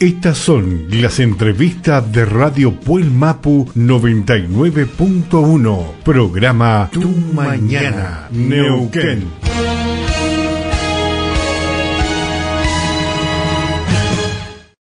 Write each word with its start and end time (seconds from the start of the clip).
Estas 0.00 0.38
son 0.38 0.86
las 0.90 1.18
entrevistas 1.18 2.12
de 2.12 2.24
Radio 2.24 2.70
Puel 2.70 3.10
Mapu 3.10 3.68
99.1, 3.74 5.94
programa 6.04 6.88
Tu 6.92 7.08
Mañana, 7.34 8.28
Neuquén. 8.30 9.28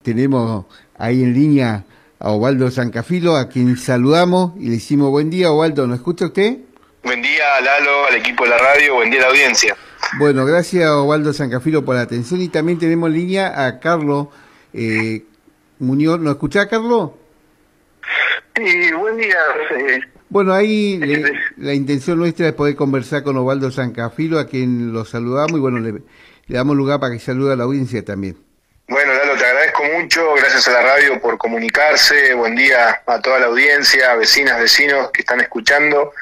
Tenemos 0.01 0.63
ahí 0.97 1.23
en 1.23 1.33
línea 1.33 1.83
a 2.17 2.29
Ovaldo 2.29 2.71
Sancafilo, 2.71 3.35
a 3.35 3.49
quien 3.49 3.75
saludamos 3.75 4.53
y 4.61 4.67
le 4.67 4.75
decimos 4.75 5.09
buen 5.09 5.29
día, 5.29 5.51
Ovaldo, 5.51 5.87
¿nos 5.87 5.97
escucha 5.97 6.27
usted? 6.27 6.59
Buen 7.03 7.21
día, 7.21 7.59
Lalo, 7.61 8.05
al 8.07 8.15
equipo 8.15 8.45
de 8.45 8.51
la 8.51 8.59
radio, 8.59 8.95
buen 8.95 9.11
día 9.11 9.19
a 9.19 9.23
la 9.23 9.29
audiencia. 9.31 9.75
Bueno, 10.19 10.45
gracias 10.45 10.89
Ovaldo 10.89 11.33
Sancafilo 11.33 11.83
por 11.83 11.95
la 11.95 12.01
atención 12.03 12.39
y 12.39 12.47
también 12.47 12.79
tenemos 12.79 13.09
en 13.09 13.15
línea 13.15 13.65
a 13.65 13.81
Carlos 13.81 14.27
eh, 14.73 15.23
Muñoz, 15.79 16.19
¿nos 16.19 16.33
escucha, 16.33 16.67
Carlos? 16.67 17.11
Sí, 18.55 18.91
buen 18.93 19.17
día. 19.17 19.37
Bueno, 20.29 20.53
ahí 20.53 20.99
la 21.57 21.73
intención 21.73 22.17
nuestra 22.17 22.47
es 22.47 22.53
poder 22.53 22.75
conversar 22.75 23.23
con 23.23 23.35
Ovaldo 23.37 23.71
Sancafilo, 23.71 24.39
a 24.39 24.47
quien 24.47 24.93
lo 24.93 25.03
saludamos 25.03 25.57
y 25.57 25.59
bueno, 25.59 25.79
le, 25.79 26.01
damos 26.47 26.75
lugar 26.77 26.99
para 26.99 27.13
que 27.13 27.19
salude 27.19 27.53
a 27.53 27.55
la 27.55 27.63
audiencia 27.63 28.03
también. 28.05 28.37
Bueno, 28.87 29.13
Lalo, 29.13 29.35
te 29.37 29.45
agradezco 29.45 29.83
mucho, 29.83 30.33
gracias 30.35 30.67
a 30.67 30.71
la 30.71 30.81
radio 30.83 31.21
por 31.21 31.37
comunicarse, 31.37 32.33
buen 32.33 32.55
día 32.55 33.01
a 33.05 33.21
toda 33.21 33.39
la 33.39 33.47
audiencia, 33.47 34.15
vecinas, 34.15 34.59
vecinos 34.59 35.11
que 35.11 35.21
están 35.21 35.39
escuchando, 35.41 36.13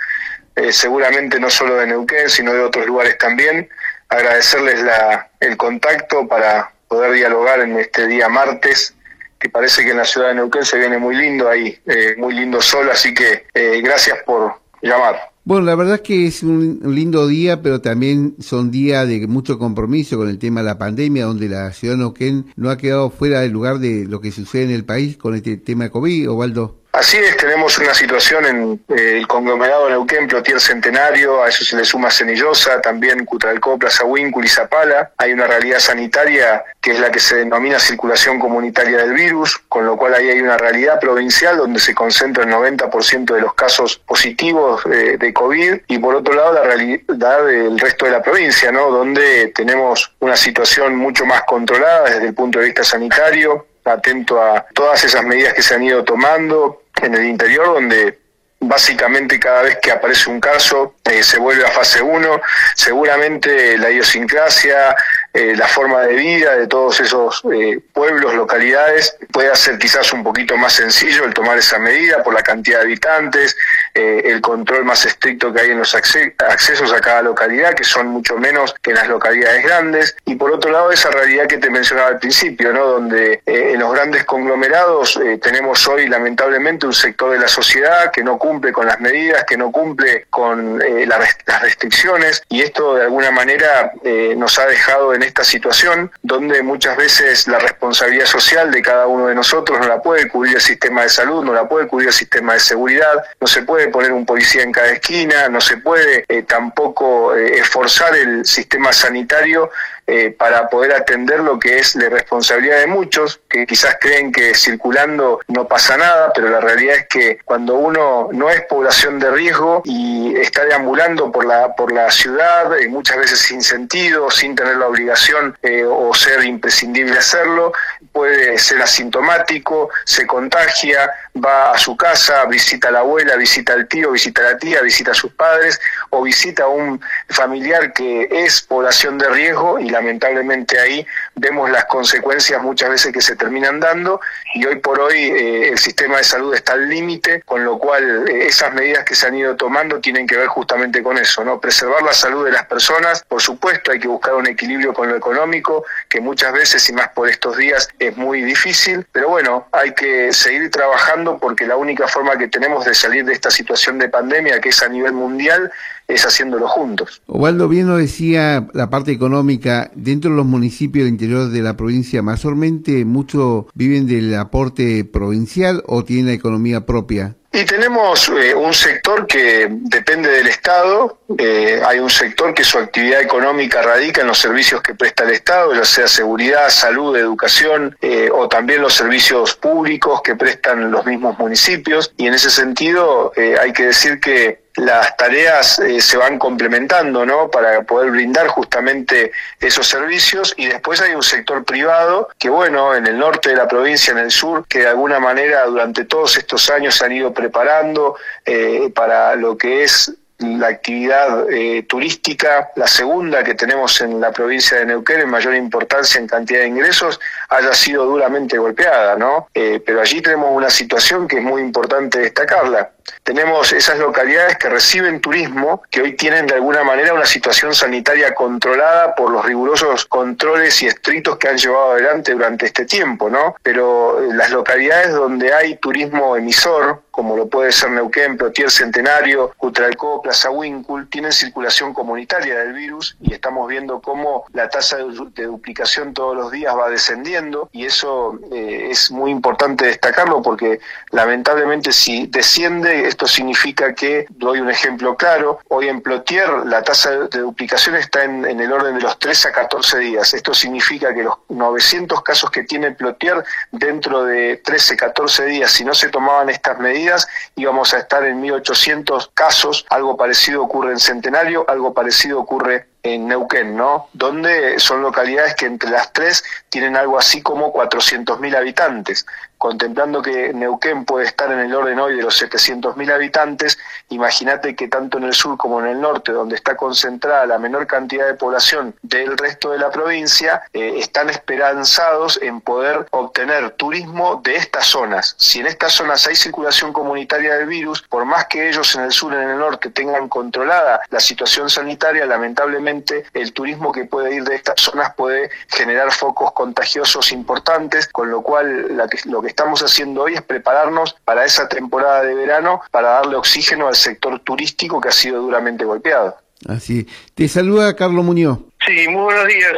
eh, 0.56 0.72
seguramente 0.72 1.40
no 1.40 1.50
solo 1.50 1.76
de 1.76 1.88
Neuquén, 1.88 2.30
sino 2.30 2.54
de 2.54 2.62
otros 2.62 2.86
lugares 2.86 3.18
también, 3.18 3.70
agradecerles 4.08 4.82
la, 4.82 5.30
el 5.40 5.58
contacto 5.58 6.28
para 6.28 6.72
poder 6.90 7.14
dialogar 7.14 7.62
en 7.62 7.80
este 7.80 8.08
día 8.08 8.28
martes 8.28 8.96
que 9.40 9.50
parece 9.50 9.86
que 9.86 9.92
en 9.92 9.98
la 9.98 10.06
ciudad 10.06 10.30
de 10.30 10.36
Neuquén 10.36 10.66
se 10.66 10.78
viene 10.78 10.98
muy 10.98 11.16
lindo 11.16 11.48
ahí, 11.48 11.78
eh, 11.86 12.16
muy 12.18 12.34
lindo 12.34 12.62
sol, 12.62 12.90
así 12.92 13.14
que 13.14 13.46
eh, 13.54 13.80
gracias 13.82 14.18
por 14.26 14.56
llamar. 14.82 15.16
Bueno, 15.46 15.66
la 15.66 15.76
verdad 15.76 15.96
es 15.96 16.02
que 16.02 16.28
es 16.28 16.44
un, 16.44 16.82
lindo 16.84 17.26
día, 17.26 17.62
pero 17.62 17.80
también 17.80 18.36
son 18.40 18.70
días 18.70 19.08
de 19.08 19.26
mucho 19.28 19.58
compromiso 19.58 20.18
con 20.18 20.28
el 20.28 20.38
tema 20.38 20.60
de 20.60 20.66
la 20.66 20.78
pandemia, 20.78 21.26
donde 21.26 21.48
la 21.48 21.72
ciudad 21.72 21.94
de 21.94 22.00
Neuquén 22.00 22.54
no 22.58 22.70
ha 22.70 22.78
quedado 22.78 23.10
fuera 23.10 23.40
del 23.40 23.52
lugar 23.52 23.80
de 23.80 24.06
lo 24.06 24.20
que 24.20 24.32
sucede 24.32 24.64
en 24.64 24.72
el 24.72 24.84
país 24.84 25.16
con 25.16 25.36
este 25.36 25.56
tema 25.58 25.86
de 25.86 25.92
COVID, 25.92 26.30
Ovaldo. 26.30 26.79
Así 26.92 27.18
es, 27.18 27.38
tenemos 27.38 27.78
una 27.78 27.94
situación 27.94 28.46
en 28.48 28.84
eh, 28.90 29.20
el 29.20 29.28
conglomerado 29.28 29.88
Neuquén, 29.90 30.28
Plotier 30.28 30.60
Centenario, 30.60 31.44
a 31.44 31.50
eso 31.50 31.64
se 31.64 31.76
le 31.76 31.86
suma 31.86 32.10
Cenillosa, 32.10 32.82
también 32.82 33.26
Cutralcó, 33.26 33.78
Plaza 33.78 34.06
y 34.06 34.48
Zapala. 34.48 35.12
Hay 35.18 35.32
una 35.32 35.46
realidad 35.46 35.78
sanitaria 35.80 36.64
que 36.82 36.94
es 36.94 37.00
la 37.00 37.12
que 37.12 37.20
se 37.20 37.36
denomina 37.36 37.78
circulación 37.78 38.40
comunitaria 38.40 38.98
del 38.98 39.14
virus, 39.14 39.60
con 39.70 39.86
lo 39.86 39.98
cual 39.98 40.16
ahí 40.16 40.30
hay 40.30 40.42
una 40.42 40.58
realidad 40.58 41.00
provincial 41.00 41.58
donde 41.58 41.80
se 41.80 41.94
concentra 41.94 42.44
el 42.44 42.50
90% 42.50 43.36
de 43.36 43.42
los 43.42 43.54
casos 43.54 43.98
positivos 44.00 44.84
de, 44.86 45.18
de 45.18 45.32
COVID 45.32 45.82
y 45.88 46.00
por 46.00 46.16
otro 46.16 46.34
lado 46.34 46.54
la 46.54 46.64
realidad 46.64 47.46
del 47.46 47.78
resto 47.78 48.06
de 48.06 48.12
la 48.12 48.24
provincia, 48.24 48.72
¿no? 48.72 48.90
donde 48.90 49.52
tenemos 49.56 50.12
una 50.20 50.36
situación 50.36 50.96
mucho 50.96 51.24
más 51.28 51.44
controlada 51.44 52.10
desde 52.10 52.28
el 52.28 52.34
punto 52.34 52.58
de 52.58 52.66
vista 52.66 52.84
sanitario, 52.84 53.68
atento 53.86 54.42
a 54.42 54.66
todas 54.74 55.04
esas 55.04 55.24
medidas 55.24 55.54
que 55.54 55.62
se 55.62 55.76
han 55.76 55.84
ido 55.84 56.04
tomando 56.04 56.79
en 57.02 57.16
el 57.16 57.26
interior, 57.26 57.68
donde 57.68 58.20
básicamente 58.60 59.40
cada 59.40 59.64
vez 59.64 59.78
que 59.82 59.92
aparece 59.92 60.30
un 60.30 60.40
caso 60.40 60.96
eh, 61.06 61.24
se 61.24 61.40
vuelve 61.40 61.66
a 61.66 61.72
fase 61.72 62.02
1, 62.02 62.42
seguramente 62.76 63.78
la 63.78 63.90
idiosincrasia, 63.90 64.96
eh, 65.34 65.56
la 65.56 65.68
forma 65.68 66.02
de 66.02 66.14
vida 66.14 66.56
de 66.56 66.68
todos 66.68 67.00
esos 67.00 67.42
eh, 67.52 67.80
pueblos, 67.94 68.34
localidades, 68.36 69.16
puede 69.32 69.50
hacer 69.50 69.78
quizás 69.80 70.12
un 70.12 70.24
poquito 70.24 70.58
más 70.58 70.74
sencillo 70.74 71.24
el 71.26 71.34
tomar 71.34 71.58
esa 71.58 71.80
medida 71.80 72.22
por 72.22 72.34
la 72.34 72.44
cantidad 72.44 72.80
de 72.80 72.84
habitantes, 72.84 73.56
el 73.94 74.40
control 74.40 74.86
más 74.86 75.06
estricto 75.06 75.52
que 75.52 75.62
hay 75.62 75.72
en 75.72 75.80
los 75.80 75.94
accesos 75.94 76.94
a 76.94 77.02
cada 77.02 77.22
localidad, 77.22 77.74
que 77.74 77.84
son 77.84 78.08
mucho 78.08 78.38
menos 78.38 78.74
que 78.82 78.92
en 78.92 78.98
las 78.98 79.08
localidades 79.08 79.64
grandes, 79.64 80.16
y 80.26 80.36
por 80.36 80.52
otro 80.52 80.72
lado 80.72 80.92
esa 80.92 81.10
realidad 81.10 81.48
que 81.48 81.58
te 81.58 81.70
mencionaba 81.70 82.08
al 82.08 82.20
principio, 82.20 82.72
¿no? 82.72 82.86
donde 82.86 83.42
en 83.46 83.80
los 83.80 83.92
grandes 83.94 84.24
conglomerados 84.24 85.20
tenemos 85.42 85.86
hoy 85.88 86.08
lamentablemente 86.08 86.86
un 86.86 86.94
sector 86.94 87.32
de 87.32 87.40
la 87.40 87.48
sociedad 87.48 88.12
que 88.12 88.24
no 88.24 88.38
cumple 88.50 88.72
con 88.72 88.88
las 88.88 89.00
medidas, 89.00 89.46
que 89.46 89.58
no 89.58 89.72
cumple 89.72 90.26
con 90.30 90.80
las 90.80 91.62
restricciones, 91.62 92.42
y 92.50 92.62
esto 92.62 92.96
de 92.96 93.04
alguna 93.04 93.32
manera 93.32 93.92
nos 94.36 94.58
ha 94.58 94.66
dejado 94.66 95.14
en 95.14 95.22
esta 95.22 95.44
situación 95.44 96.12
donde 96.24 96.64
muchas 96.64 96.98
veces 96.98 97.48
la 97.48 97.60
responsabilidad 97.60 98.26
social 98.26 98.72
de 98.72 98.82
cada 98.82 99.06
uno 99.08 99.28
de 99.28 99.36
nosotros 99.36 99.80
no 99.80 99.88
la 99.88 100.02
puede 100.02 100.28
cubrir 100.28 100.56
el 100.56 100.62
sistema 100.62 101.04
de 101.04 101.10
salud, 101.10 101.44
no 101.44 101.54
la 101.54 101.68
puede 101.68 101.88
cubrir 101.88 102.08
el 102.08 102.14
sistema 102.14 102.54
de 102.54 102.60
seguridad, 102.60 103.24
no 103.40 103.48
se 103.48 103.64
puede 103.64 103.90
poner 103.90 104.12
un 104.12 104.26
policía 104.26 104.64
en 104.64 104.72
cada 104.72 104.88
esquina, 104.88 105.50
no 105.50 105.62
se 105.62 105.78
puede 105.78 106.26
eh, 106.28 106.44
tampoco 106.44 107.36
eh, 107.36 107.60
esforzar 107.60 108.16
el 108.16 108.46
sistema 108.46 108.92
sanitario 108.94 109.70
eh, 110.10 110.32
para 110.32 110.70
poder 110.70 110.94
atender 110.94 111.40
lo 111.42 111.60
que 111.60 111.78
es 111.78 111.96
la 111.96 112.10
responsabilidad 112.10 112.80
de 112.80 112.88
muchos, 112.88 113.40
que 113.48 113.68
quizás 113.68 113.98
creen 114.02 114.32
que 114.32 114.56
circulando 114.56 115.40
no 115.48 115.68
pasa 115.68 115.98
nada, 115.98 116.32
pero 116.34 116.50
la 116.50 116.60
realidad 116.60 116.96
es 116.96 117.08
que 117.08 117.40
cuando 117.46 117.76
uno 117.76 118.30
no 118.32 118.50
es 118.50 118.62
población 118.64 119.20
de 119.20 119.30
riesgo 119.30 119.82
y 119.86 120.36
está 120.38 120.66
deambulando 120.66 121.32
por 121.32 121.46
la, 121.46 121.76
por 121.76 121.92
la 121.92 122.10
ciudad, 122.10 122.78
eh, 122.80 122.88
muchas 122.88 123.18
veces 123.18 123.40
sin 123.40 123.62
sentido, 123.62 124.32
sin 124.32 124.56
tener 124.56 124.78
la 124.78 124.88
obligación 124.88 125.58
eh, 125.62 125.84
o 125.86 126.14
ser 126.14 126.44
imprescindible 126.44 127.18
hacerlo, 127.18 127.72
puede 128.12 128.58
ser 128.58 128.82
asintomático, 128.82 129.90
se 130.06 130.26
contagia, 130.26 131.12
va 131.44 131.72
a 131.72 131.78
su 131.78 131.96
casa, 131.96 132.46
visita 132.46 132.90
a 132.90 132.92
la 132.92 133.00
abuela, 133.00 133.36
visita 133.36 133.74
al 133.74 133.88
tío, 133.88 134.12
visita 134.12 134.42
a 134.42 134.54
la 134.54 134.58
tía, 134.58 134.82
visita 134.82 135.12
a 135.12 135.14
sus 135.14 135.32
padres 135.34 135.80
o 136.10 136.24
visita 136.24 136.64
a 136.64 136.68
un 136.68 137.00
familiar 137.30 137.94
que 137.94 138.28
es 138.32 138.62
población 138.62 139.18
de 139.18 139.30
riesgo 139.30 139.80
y 139.80 139.90
lamentablemente 140.00 140.80
ahí 140.80 141.06
vemos 141.36 141.70
las 141.70 141.86
consecuencias 141.86 142.62
muchas 142.62 142.90
veces 142.90 143.12
que 143.12 143.22
se 143.22 143.36
terminan 143.36 143.80
dando 143.80 144.22
y 144.56 144.66
hoy 144.66 144.78
por 144.78 145.00
hoy 145.00 145.18
eh, 145.18 145.70
el 145.70 145.78
sistema 145.78 146.18
de 146.18 146.24
salud 146.24 146.54
está 146.54 146.74
al 146.74 146.88
límite, 146.88 147.42
con 147.46 147.64
lo 147.64 147.78
cual 147.78 148.28
eh, 148.30 148.48
esas 148.48 148.74
medidas 148.74 149.04
que 149.04 149.14
se 149.14 149.28
han 149.28 149.36
ido 149.36 149.56
tomando 149.56 150.00
tienen 150.00 150.26
que 150.26 150.38
ver 150.38 150.48
justamente 150.48 151.04
con 151.04 151.18
eso, 151.18 151.44
¿no? 151.44 151.60
Preservar 151.60 152.02
la 152.04 152.14
salud 152.14 152.46
de 152.46 152.52
las 152.52 152.66
personas, 152.66 153.24
por 153.28 153.42
supuesto 153.42 153.92
hay 153.92 154.00
que 154.00 154.08
buscar 154.08 154.36
un 154.36 154.48
equilibrio 154.48 154.94
con 154.94 155.10
lo 155.10 155.16
económico, 155.16 155.86
que 156.08 156.22
muchas 156.22 156.54
veces 156.54 156.90
y 156.90 156.94
más 156.94 157.10
por 157.10 157.30
estos 157.30 157.58
días 157.58 157.90
es 158.00 158.16
muy 158.16 158.42
difícil, 158.42 159.06
pero 159.12 159.30
bueno, 159.30 159.68
hay 159.72 159.94
que 159.94 160.32
seguir 160.32 160.72
trabajando 160.72 161.38
porque 161.38 161.68
la 161.68 161.76
única 161.76 162.08
forma 162.08 162.38
que 162.38 162.48
tenemos 162.48 162.86
de 162.86 162.94
salir 162.94 163.26
de 163.26 163.34
esta 163.34 163.52
situación 163.52 164.00
de 164.00 164.08
pandemia, 164.08 164.62
que 164.62 164.70
es 164.70 164.82
a 164.82 164.88
nivel 164.88 165.14
mundial, 165.14 165.72
es 166.10 166.26
haciéndolo 166.26 166.68
juntos. 166.68 167.22
Ovaldo 167.28 167.68
bien 167.70 167.88
lo 167.88 167.98
decía 167.98 168.68
la 168.74 168.90
parte 168.90 169.12
económica, 169.12 169.92
dentro 169.96 170.32
de 170.32 170.38
los 170.38 170.46
municipios 170.46 171.06
del 171.06 171.14
interior 171.14 171.50
de 171.50 171.62
la 171.62 171.78
provincia, 171.78 172.22
mayormente 172.22 173.06
muchos 173.06 173.66
viven 173.76 174.08
del 174.08 174.34
aporte 174.36 175.06
provincial 175.06 175.84
o 175.86 176.04
tienen 176.04 176.26
la 176.26 176.34
economía 176.34 176.86
propia. 176.86 177.36
Y 177.52 177.66
tenemos 177.66 178.30
eh, 178.30 178.54
un 178.54 178.76
sector 178.76 179.26
que 179.26 179.68
depende 179.70 180.30
del 180.30 180.48
Estado, 180.48 181.18
eh, 181.36 181.82
hay 181.84 181.98
un 181.98 182.10
sector 182.10 182.54
que 182.54 182.64
su 182.64 182.78
actividad 182.78 183.22
económica 183.22 183.82
radica 183.82 184.22
en 184.22 184.28
los 184.28 184.38
servicios 184.38 184.84
que 184.84 184.94
presta 184.94 185.24
el 185.24 185.32
Estado, 185.32 185.74
ya 185.74 185.84
sea 185.84 186.08
seguridad, 186.08 186.70
salud, 186.70 187.18
educación 187.18 187.98
eh, 188.02 188.30
o 188.32 188.48
también 188.48 188.84
los 188.84 188.94
servicios 188.94 189.56
públicos 189.56 190.22
que 190.22 190.36
prestan 190.36 190.92
los 190.92 191.08
mismos 191.08 191.40
municipios. 191.40 192.14
Y 192.18 192.28
en 192.28 192.36
ese 192.36 192.52
sentido 192.52 193.34
hay 193.36 193.74
que 193.74 193.88
decir 193.88 194.20
que 194.20 194.70
las 194.80 195.16
tareas 195.18 195.80
eh, 195.80 196.02
se 196.02 196.18
van 196.18 196.40
complementando, 196.40 197.26
¿no? 197.26 197.50
Para 197.50 197.82
poder 197.84 198.12
brindar 198.12 198.48
justamente 198.48 199.32
esos 199.60 199.88
servicios 199.88 200.54
y 200.58 200.68
después 200.68 201.02
hay 201.02 201.14
un 201.14 201.24
sector 201.24 201.64
privado 201.66 202.30
que, 202.38 202.50
bueno, 202.50 202.96
en 202.96 203.06
el 203.08 203.18
norte 203.18 203.50
de 203.50 203.56
la 203.56 203.68
provincia, 203.68 204.12
en 204.12 204.20
el 204.20 204.32
sur, 204.32 204.66
que 204.68 204.80
de 204.80 204.88
alguna 204.88 205.20
manera 205.20 205.66
durante 205.66 206.06
todos 206.06 206.38
estos 206.38 206.70
años 206.70 206.96
se 206.96 207.06
han 207.06 207.12
ido 207.12 207.34
preparando 207.40 208.16
eh, 208.46 208.92
para 208.94 209.36
lo 209.36 209.58
que 209.58 209.84
es 209.84 210.14
la 210.40 210.68
actividad 210.68 211.52
eh, 211.52 211.84
turística, 211.84 212.70
la 212.76 212.88
segunda 212.88 213.44
que 213.44 213.56
tenemos 213.56 214.00
en 214.00 214.22
la 214.22 214.32
provincia 214.32 214.80
de 214.80 214.86
Neuquén 214.86 215.22
en 215.22 215.30
mayor 215.30 215.54
importancia 215.54 216.20
en 216.20 216.28
cantidad 216.28 216.62
de 216.62 216.68
ingresos, 216.68 217.20
haya 217.50 217.74
sido 217.74 218.06
duramente 218.06 218.58
golpeada, 218.58 219.18
¿no? 219.18 219.50
pero 219.54 220.00
allí 220.00 220.22
tenemos 220.22 220.50
una 220.52 220.70
situación 220.70 221.28
que 221.28 221.40
es 221.40 221.44
muy 221.44 221.62
importante 221.62 222.20
destacarla 222.20 222.92
tenemos 223.24 223.72
esas 223.74 224.00
localidades 224.00 224.58
que 224.58 224.70
reciben 224.70 225.22
turismo, 225.22 225.82
que 225.90 226.02
hoy 226.02 226.16
tienen 226.16 226.48
de 226.48 226.56
alguna 226.56 226.84
manera 226.84 227.14
una 227.14 227.26
situación 227.26 227.74
sanitaria 227.74 228.34
controlada 228.34 229.16
por 229.16 229.32
los 229.32 229.46
rigurosos 229.46 230.06
controles 230.06 230.82
y 230.82 230.88
estrictos 230.88 231.38
que 231.38 231.48
han 231.48 231.58
llevado 231.58 231.92
adelante 231.92 232.34
durante 232.34 232.66
este 232.66 232.86
tiempo, 232.86 233.30
¿no? 233.30 233.56
Pero 233.64 234.22
eh, 234.22 234.34
las 234.34 234.52
localidades 234.52 235.14
donde 235.14 235.54
hay 235.54 235.76
turismo 235.78 236.36
emisor, 236.36 237.04
como 237.12 237.36
lo 237.36 237.48
puede 237.48 237.72
ser 237.72 237.92
Neuquén, 237.92 238.38
Plotier 238.38 238.72
Centenario, 238.72 239.54
Cutralcó, 239.58 240.22
Plaza 240.22 240.50
Wincul, 240.50 241.10
tienen 241.10 241.32
circulación 241.32 241.94
comunitaria 241.94 242.60
del 242.60 242.74
virus 242.74 243.18
y 243.22 243.34
estamos 243.34 243.68
viendo 243.68 244.02
cómo 244.02 244.46
la 244.54 244.70
tasa 244.70 244.98
de, 244.98 245.44
duplicación 245.44 246.14
todos 246.14 246.36
los 246.36 246.52
días 246.52 246.76
va 246.76 246.90
descendiendo 246.90 247.70
y 247.72 247.86
eso 247.86 248.40
eh, 248.52 248.88
es 248.90 249.12
muy 249.12 249.32
importante 249.32 249.86
destacarlo 249.86 250.42
porque 250.42 250.80
lamentablemente 251.12 251.92
si 251.92 252.28
desciende 252.28 252.99
esto 253.08 253.28
significa 253.28 253.94
que, 253.94 254.26
doy 254.30 254.60
un 254.60 254.70
ejemplo 254.70 255.16
claro, 255.16 255.60
hoy 255.70 255.88
en 255.88 256.02
Plotier 256.02 256.50
la 256.66 256.82
tasa 256.82 257.12
de 257.12 257.40
duplicación 257.40 257.96
está 257.96 258.24
en, 258.24 258.46
el 258.46 258.72
orden 258.72 258.96
de 258.96 259.02
los 259.02 259.18
3 259.20 259.48
a 259.48 259.52
14 259.52 260.00
días. 260.00 260.34
Esto 260.34 260.54
significa 260.54 261.14
que 261.14 261.24
los 261.24 261.36
900 261.50 262.22
casos 262.22 262.52
que 262.52 262.64
tiene 262.64 262.92
Plotier 262.92 263.44
dentro 263.72 264.24
de 264.24 264.58
13, 264.58 264.98
14 264.98 265.46
días, 265.46 265.72
si 265.72 265.84
no 265.84 265.94
se 265.94 266.10
tomaban 266.10 266.50
estas 266.50 266.80
medidas, 266.80 267.28
íbamos 267.56 267.94
a 267.94 268.00
estar 268.00 268.24
en 268.24 268.40
1800 268.42 269.32
casos, 269.34 269.86
algo 269.90 270.18
parecido 270.18 270.64
ocurre 270.64 270.92
en 270.92 271.00
Centenario, 271.00 271.66
algo 271.70 271.94
parecido 271.94 272.40
ocurre 272.40 272.88
en 273.04 273.28
Neuquén, 273.28 273.76
¿no? 273.76 274.10
Donde 274.14 274.80
son 274.80 275.02
localidades 275.02 275.56
que 275.56 275.66
entre 275.66 275.90
las 275.90 276.12
tres 276.12 276.44
tienen 276.70 276.98
algo 276.98 277.18
así 277.18 277.42
como 277.42 277.74
400.000 277.74 278.56
habitantes. 278.56 279.26
Contemplando 279.60 280.22
que 280.22 280.54
Neuquén 280.54 281.04
puede 281.04 281.26
estar 281.26 281.52
en 281.52 281.60
el 281.60 281.76
orden 281.76 282.00
hoy 282.00 282.16
de 282.16 282.24
los 282.24 282.42
700.000 282.42 283.12
habitantes, 283.12 283.78
imagínate 284.08 284.74
que 284.74 284.88
tanto 284.88 285.18
en 285.18 285.26
el 285.26 285.34
sur 285.34 285.58
como 285.58 285.82
en 285.82 285.88
el 285.88 286.00
norte, 286.00 286.32
donde 286.32 286.56
está 286.56 286.78
concentrada 286.78 287.46
la 287.46 287.60
menor 287.60 287.86
cantidad 287.86 288.26
de 288.26 288.36
población 288.36 288.96
del 289.02 289.38
resto 289.38 289.72
de 289.72 289.80
la 289.80 289.92
provincia, 289.92 290.64
eh, 290.72 290.94
están 291.00 291.30
esperanzados 291.30 292.40
en 292.42 292.62
poder 292.62 293.06
obtener 293.12 293.72
turismo 293.72 294.40
de 294.42 294.56
estas 294.56 294.86
zonas. 294.86 295.36
Si 295.38 295.60
en 295.60 295.68
estas 295.68 295.92
zonas 295.92 296.26
hay 296.26 296.38
circulación 296.38 296.94
comunitaria 296.94 297.56
del 297.56 297.68
virus, 297.68 298.02
por 298.04 298.24
más 298.24 298.46
que 298.46 298.70
ellos 298.70 298.96
en 298.96 299.02
el 299.02 299.12
sur 299.12 299.34
y 299.34 299.36
en 299.36 299.50
el 299.50 299.60
norte 299.60 299.90
tengan 299.90 300.30
controlada 300.30 301.02
la 301.10 301.20
situación 301.20 301.70
sanitaria, 301.70 302.26
lamentablemente 302.26 303.26
el 303.34 303.52
turismo 303.52 303.92
que 303.92 304.06
puede 304.06 304.36
ir 304.36 304.46
de 304.46 304.56
estas 304.56 304.80
zonas 304.80 305.14
puede 305.16 305.50
generar 305.68 306.14
focos 306.14 306.54
contagiosos 306.54 307.34
importantes, 307.34 308.08
con 308.08 308.32
lo 308.32 308.42
cual 308.42 308.96
lo 309.26 309.42
que 309.42 309.49
estamos 309.50 309.82
haciendo 309.82 310.24
hoy 310.24 310.36
es 310.36 310.42
prepararnos 310.42 311.16
para 311.26 311.46
esa 311.46 311.68
temporada 311.68 312.24
de 312.24 312.34
verano 312.34 312.82
para 312.92 313.10
darle 313.10 313.36
oxígeno 313.36 313.88
al 313.88 313.96
sector 313.96 314.40
turístico 314.40 315.02
que 315.02 315.10
ha 315.10 315.12
sido 315.12 315.42
duramente 315.42 315.86
golpeado. 315.86 316.36
Así. 316.68 317.08
Te 317.36 317.48
saluda 317.48 317.96
Carlos 317.96 318.24
Muñoz. 318.24 318.60
Sí, 318.86 319.08
muy 319.08 319.24
buenos 319.24 319.48
días, 319.48 319.74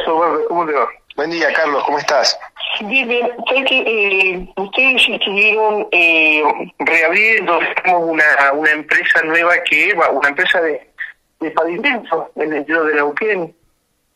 ¿Cómo 0.48 0.66
te 0.66 0.72
va? 0.72 0.88
Buen 1.14 1.30
día, 1.30 1.52
Carlos. 1.52 1.82
¿Cómo 1.84 1.98
estás? 1.98 2.38
Bien, 2.80 3.06
bien. 3.06 3.28
Sé 3.48 3.64
que 3.64 3.78
eh, 3.80 4.52
ustedes 4.56 5.02
estuvieron 5.08 5.86
eh, 5.92 6.42
reabriendo 6.78 7.58
una, 7.98 8.52
una 8.54 8.70
empresa 8.70 9.20
nueva 9.22 9.54
que 9.68 9.92
va, 9.94 10.08
una 10.10 10.30
empresa 10.30 10.60
de 10.62 10.92
de 11.42 11.50
pavimento 11.50 12.30
en 12.36 12.52
el 12.52 12.58
interior 12.58 12.86
de 12.86 12.94
Neuquén. 12.94 13.54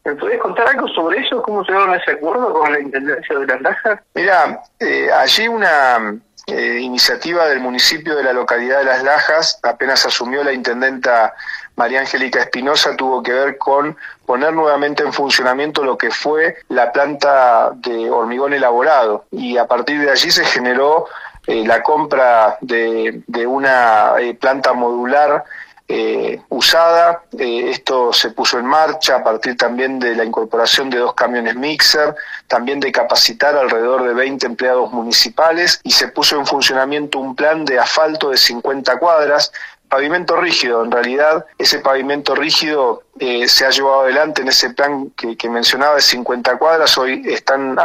¿Me 0.06 0.14
podés 0.14 0.38
contar 0.38 0.68
algo 0.68 0.86
sobre 0.86 1.18
eso? 1.18 1.42
¿Cómo 1.42 1.64
llegaron 1.64 1.92
ese 1.96 2.12
acuerdo 2.12 2.52
con 2.52 2.72
la 2.72 2.78
Intendencia 2.78 3.38
de 3.40 3.44
las 3.44 3.60
Lajas? 3.60 4.00
Mira, 4.14 4.62
eh, 4.78 5.10
allí 5.12 5.48
una 5.48 6.16
eh, 6.46 6.78
iniciativa 6.80 7.46
del 7.46 7.58
municipio 7.58 8.14
de 8.14 8.22
la 8.22 8.32
localidad 8.32 8.78
de 8.78 8.84
Las 8.84 9.02
Lajas, 9.02 9.58
apenas 9.64 10.06
asumió 10.06 10.44
la 10.44 10.52
intendenta 10.52 11.34
María 11.74 11.98
Angélica 11.98 12.38
Espinosa, 12.38 12.94
tuvo 12.94 13.20
que 13.20 13.32
ver 13.32 13.58
con 13.58 13.96
poner 14.24 14.52
nuevamente 14.52 15.02
en 15.02 15.12
funcionamiento 15.12 15.82
lo 15.82 15.98
que 15.98 16.12
fue 16.12 16.54
la 16.68 16.92
planta 16.92 17.72
de 17.74 18.08
hormigón 18.08 18.52
elaborado. 18.52 19.24
Y 19.32 19.58
a 19.58 19.66
partir 19.66 20.00
de 20.00 20.12
allí 20.12 20.30
se 20.30 20.44
generó 20.44 21.06
eh, 21.48 21.66
la 21.66 21.82
compra 21.82 22.58
de, 22.60 23.22
de 23.26 23.44
una 23.44 24.12
planta 24.38 24.72
modular 24.72 25.42
eh, 25.88 26.40
usada. 26.48 27.22
Eh, 27.38 27.70
esto 27.70 28.12
se 28.12 28.30
puso 28.30 28.58
en 28.58 28.66
marcha 28.66 29.16
a 29.16 29.24
partir 29.24 29.56
también 29.56 29.98
de 29.98 30.14
la 30.16 30.24
incorporación 30.24 30.90
de 30.90 30.98
dos 30.98 31.14
camiones 31.14 31.54
mixer, 31.54 32.14
también 32.48 32.80
de 32.80 32.90
capacitar 32.90 33.56
alrededor 33.56 34.06
de 34.06 34.14
20 34.14 34.46
empleados 34.46 34.92
municipales 34.92 35.80
y 35.84 35.92
se 35.92 36.08
puso 36.08 36.38
en 36.38 36.46
funcionamiento 36.46 37.18
un 37.18 37.36
plan 37.36 37.64
de 37.64 37.78
asfalto 37.78 38.30
de 38.30 38.36
50 38.36 38.98
cuadras 38.98 39.52
pavimento 39.88 40.36
rígido, 40.36 40.84
en 40.84 40.90
realidad 40.90 41.46
ese 41.58 41.78
pavimento 41.78 42.34
rígido 42.34 43.04
eh, 43.18 43.48
se 43.48 43.64
ha 43.64 43.70
llevado 43.70 44.00
adelante 44.00 44.42
en 44.42 44.48
ese 44.48 44.70
plan 44.70 45.10
que, 45.10 45.48
mencionaba 45.48 45.94
de 45.96 46.02
50 46.02 46.58
cuadras, 46.58 46.98
hoy 46.98 47.22
están, 47.26 47.78